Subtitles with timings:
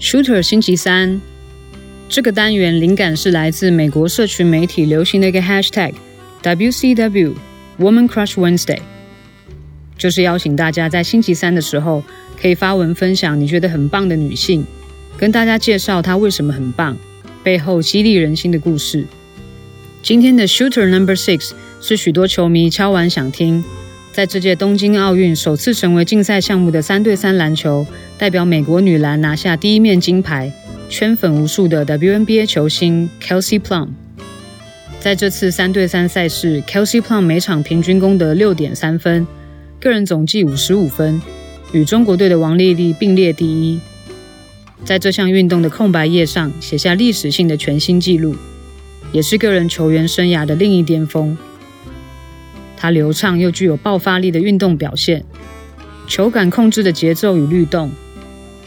[0.00, 1.20] Shooter 星期三，
[2.08, 5.92] 这个单元灵感是来自美国社群媒体流行的一个 Hashtag
[6.40, 7.34] WCW
[7.80, 8.78] Woman Crush Wednesday，
[9.98, 12.04] 就是邀请大家在星期三的时候
[12.40, 14.64] 可以发文分享你觉得很棒的女性，
[15.16, 16.96] 跟大家介绍她为什么很棒，
[17.42, 19.04] 背后激励人心的故事。
[20.00, 23.64] 今天的 Shooter Number Six 是许多球迷敲完想听。
[24.18, 27.86] 在这届东京奥运首次成为竞赛项目的三对三篮球，
[28.18, 30.52] 代表美国女篮拿下第一面金牌，
[30.88, 33.90] 圈粉无数的 WNBA 球星 Kelsey Plum。
[34.98, 39.24] 在这次三对三赛事，Kelsey Plum 每场平均攻得六点三分，
[39.78, 41.22] 个人总计五十五分，
[41.70, 43.78] 与中国队的王丽丽并列第一。
[44.84, 48.34] 在这项运动的空白页上写下历史性的全新纪录，
[49.12, 51.38] 也是个人球员生涯的另一巅峰。
[52.80, 55.24] 他流畅又具有爆发力的运动表现，
[56.06, 57.90] 球感控制的节奏与律动，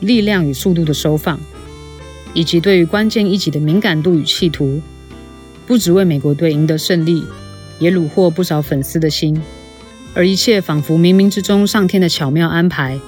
[0.00, 1.40] 力量与速度的收放，
[2.34, 4.82] 以及对于关键一击的敏感度与企图，
[5.66, 7.24] 不只为美国队赢得胜利，
[7.78, 9.40] 也虏获不少粉丝的心。
[10.12, 13.00] 而一切仿佛冥冥之中上天的巧妙安排。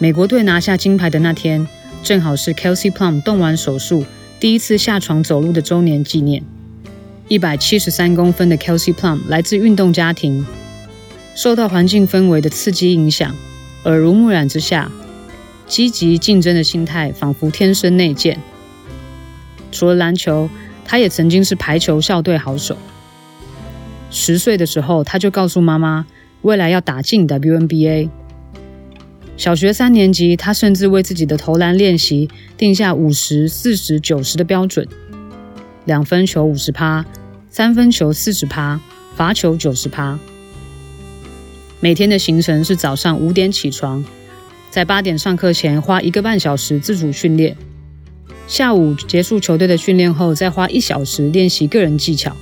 [0.00, 1.66] 美国队拿下金牌的那天，
[2.02, 4.04] 正好是 Kelsey Plum 动完手术
[4.40, 6.42] 第一次下床走路的周年纪念。
[7.28, 10.46] 一百七十三公分的 Kelsey Plum 来自运动家庭，
[11.34, 13.34] 受到环境氛围的刺激影响，
[13.84, 14.92] 耳濡目染之下，
[15.66, 18.38] 积极竞争的心态仿佛天生内建。
[19.72, 20.48] 除了篮球，
[20.84, 22.78] 他也曾经是排球校队好手。
[24.08, 26.06] 十岁的时候，他就告诉妈妈，
[26.42, 28.08] 未来要打进 WNBA。
[29.36, 34.86] 小学三年级，他甚至为自己的投篮练习定下五十、四十、九十的标准。
[35.86, 37.06] 两分球五十趴，
[37.48, 38.80] 三分球四十趴，
[39.14, 40.18] 罚球九十趴。
[41.78, 44.04] 每天的行程是早上五点起床，
[44.68, 47.56] 在八点上课前花一个半小时自主训练，
[48.48, 52.36] 下午结束球队的训练后再花一小时练习个人技巧，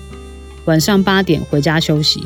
[0.64, 2.22] 晚上八点回家休息。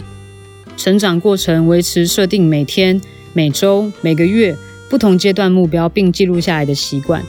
[0.76, 3.00] 成长过程维持设定每天、
[3.32, 4.56] 每周、每个月
[4.88, 7.24] 不同阶段目标，并记录下来的习惯。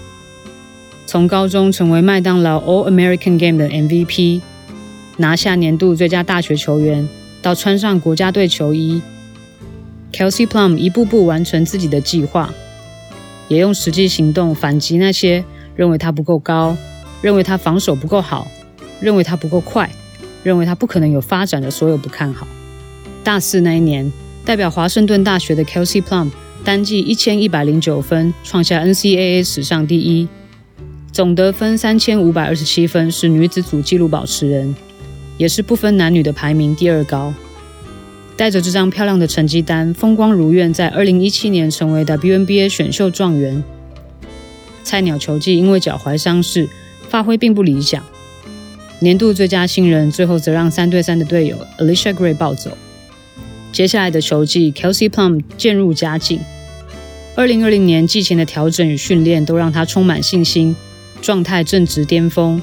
[1.09, 4.41] 从高中成为麦当劳 All American Game 的 MVP，
[5.17, 7.09] 拿下年度最佳大学球员，
[7.41, 9.01] 到穿上国家队球衣
[10.13, 12.53] ，Kelsey Plum 一步步完成自己的计划，
[13.47, 15.43] 也用实际行动反击那些
[15.75, 16.77] 认为他不够高、
[17.23, 18.47] 认为他防守不够好、
[19.01, 19.89] 认为他不够快、
[20.43, 22.45] 认为他不可能有发展的所有不看好。
[23.23, 24.13] 大四那一年，
[24.45, 26.29] 代表华盛顿大学的 Kelsey Plum
[26.63, 30.27] 单季一千一百零九分，创下 NCAA 史上第一。
[31.19, 34.73] 总得分三千五百二十七分，是女子组纪录保持人，
[35.37, 37.33] 也是不分男女的排名第二高。
[38.37, 43.61] 带着这张漂亮的成绩单，风光如愿，在二零一七年成为 WNBA 选秀状元。
[44.85, 46.69] 菜鸟球技因为脚踝伤势，
[47.09, 48.01] 发挥并不理想。
[49.01, 52.77] 年度最佳新人最后则让三对三的队友 Alicia Gray 抱走。
[53.73, 56.39] 接下来的球季，Kelsey Plum 渐入佳境。
[57.35, 60.73] 二零二零年季前的调整与训练都让他充满信心。
[61.21, 62.61] 状态正值巅峰，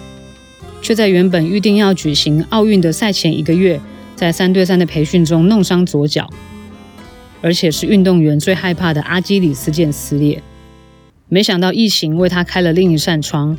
[0.82, 3.80] 却在原本预定要举行奥运的赛前一个月，
[4.14, 6.30] 在三对三的培训中弄伤左脚，
[7.42, 10.42] 而且是运动员最害怕的阿基里斯腱撕裂。
[11.28, 13.58] 没想到疫情为他开了另一扇窗，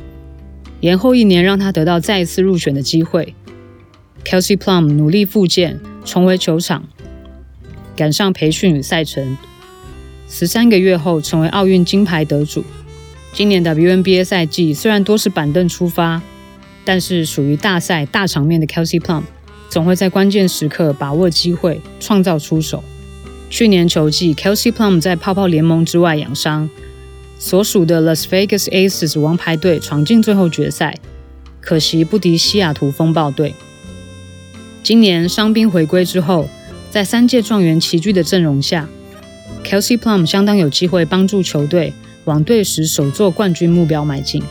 [0.80, 3.36] 延后一年让他得到再一次入选的机会。
[4.24, 6.88] Kelsey Plum 努力复健，重回球场，
[7.96, 9.38] 赶上培训与赛程，
[10.30, 12.64] 十三个月后成为奥运金牌得主。
[13.38, 16.20] 今年 WNBA 赛季虽然多是板凳出发，
[16.84, 19.22] 但是属于大赛大场面的 Kelsey Plum
[19.70, 22.84] 总会在关键时刻把握机会，创造出手。
[23.52, 26.68] 去年球季，Kelsey Plum 在泡泡联盟之外养伤，
[27.38, 30.98] 所属的 Las Vegas Aces 王牌队闯进最后决赛，
[31.62, 33.54] 可惜不敌西雅图风暴队。
[34.82, 36.50] 今年伤兵回归之后，
[36.90, 38.90] 在三届状元齐聚的阵容下
[39.64, 41.94] ，Kelsey Plum 相当有机会帮助球队。
[42.28, 44.44] 往队时首座冠军目标迈进。